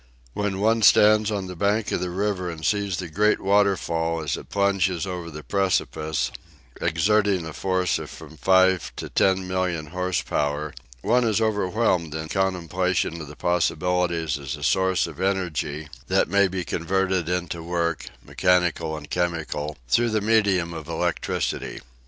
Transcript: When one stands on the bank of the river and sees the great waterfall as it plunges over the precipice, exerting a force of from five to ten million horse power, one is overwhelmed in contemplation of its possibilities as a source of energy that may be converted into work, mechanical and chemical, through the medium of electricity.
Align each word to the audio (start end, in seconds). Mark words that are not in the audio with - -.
When 0.33 0.59
one 0.59 0.81
stands 0.81 1.29
on 1.29 1.45
the 1.45 1.55
bank 1.55 1.91
of 1.91 1.99
the 2.01 2.09
river 2.09 2.49
and 2.49 2.65
sees 2.65 2.97
the 2.97 3.07
great 3.07 3.39
waterfall 3.39 4.23
as 4.23 4.35
it 4.35 4.49
plunges 4.49 5.05
over 5.05 5.29
the 5.29 5.43
precipice, 5.43 6.31
exerting 6.81 7.45
a 7.45 7.53
force 7.53 7.99
of 7.99 8.09
from 8.09 8.35
five 8.35 8.91
to 8.95 9.09
ten 9.09 9.47
million 9.47 9.85
horse 9.93 10.23
power, 10.23 10.73
one 11.03 11.23
is 11.23 11.39
overwhelmed 11.39 12.15
in 12.15 12.29
contemplation 12.29 13.21
of 13.21 13.29
its 13.29 13.39
possibilities 13.39 14.39
as 14.39 14.55
a 14.55 14.63
source 14.63 15.05
of 15.05 15.21
energy 15.21 15.87
that 16.07 16.27
may 16.27 16.47
be 16.47 16.63
converted 16.63 17.29
into 17.29 17.61
work, 17.61 18.07
mechanical 18.25 18.97
and 18.97 19.11
chemical, 19.11 19.77
through 19.87 20.09
the 20.09 20.19
medium 20.21 20.73
of 20.73 20.87
electricity. 20.87 21.79